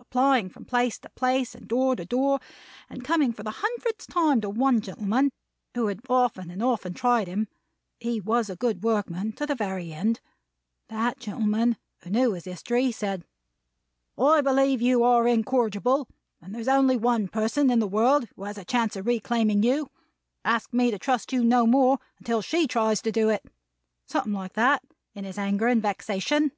[0.00, 2.40] Applying from place to place, and door to door;
[2.88, 5.30] and coming for the hundredth time to one gentleman,
[5.76, 7.46] who had often and often tried him
[8.00, 10.18] (he was a good workman to the very end);
[10.88, 13.24] that gentleman, who knew his history, said,
[14.18, 16.08] 'I believe you are incorrigible;
[16.42, 19.88] there's only one person in the world who has a chance of reclaiming you;
[20.44, 23.44] ask me to trust you no more, until she tries to do it.'
[24.08, 24.82] Something like that,
[25.14, 26.50] in his anger and vexation."